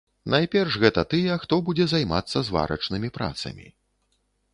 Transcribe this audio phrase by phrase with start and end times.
[0.33, 3.67] Найперш гэта тыя, хто будзе займацца зварачнымі працамі.